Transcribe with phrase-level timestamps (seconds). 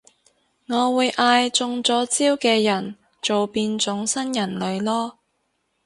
[0.67, 5.13] 我會嗌中咗招嘅人做變種新人類囉